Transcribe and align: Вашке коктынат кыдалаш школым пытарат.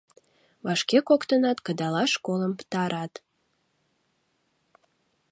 Вашке 0.65 0.97
коктынат 1.09 1.57
кыдалаш 1.65 2.09
школым 2.17 2.53
пытарат. 2.59 3.13